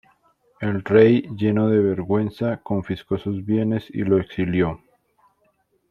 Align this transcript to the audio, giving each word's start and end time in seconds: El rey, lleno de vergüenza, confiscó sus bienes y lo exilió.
El 0.61 0.83
rey, 0.83 1.27
lleno 1.37 1.69
de 1.69 1.77
vergüenza, 1.77 2.59
confiscó 2.63 3.19
sus 3.19 3.45
bienes 3.45 3.85
y 3.91 3.99
lo 4.01 4.17
exilió. 4.19 4.81